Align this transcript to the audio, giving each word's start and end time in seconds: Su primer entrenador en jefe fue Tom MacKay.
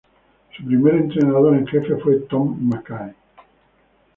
Su 0.57 0.65
primer 0.65 0.95
entrenador 0.95 1.55
en 1.55 1.67
jefe 1.67 1.95
fue 1.97 2.21
Tom 2.21 2.57
MacKay. 2.67 3.13